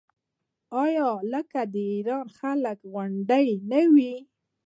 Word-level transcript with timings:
آیا 0.83 1.09
لکه 1.33 1.61
د 1.73 1.75
ایران 1.93 2.27
خلکو 2.39 2.85
غوندې 2.93 3.47
نه 3.69 3.81
وي؟ 3.93 4.15